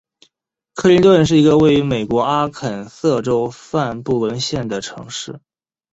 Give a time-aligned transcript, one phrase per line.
[0.73, 5.39] 克林顿是一个位于美国阿肯色州范布伦县的城市。